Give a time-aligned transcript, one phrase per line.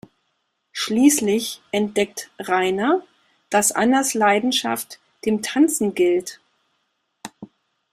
[0.71, 3.03] Schließlich entdeckt Rainer,
[3.51, 6.41] dass Annas Leidenschaft dem Tanzen gilt.